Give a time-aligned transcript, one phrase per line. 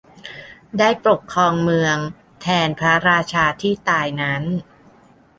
[0.77, 1.97] ได้ปกครองเมือง
[2.41, 4.43] แทนพระราชาที่ตายนั้น